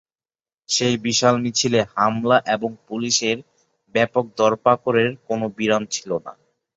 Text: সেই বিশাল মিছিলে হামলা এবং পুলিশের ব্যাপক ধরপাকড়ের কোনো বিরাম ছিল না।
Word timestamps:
সেই 0.69 0.95
বিশাল 1.05 1.35
মিছিলে 1.43 1.79
হামলা 1.93 2.37
এবং 2.55 2.69
পুলিশের 2.87 3.37
ব্যাপক 3.95 4.25
ধরপাকড়ের 4.37 5.09
কোনো 5.27 5.45
বিরাম 5.57 5.83
ছিল 5.93 6.09
না। 6.25 6.33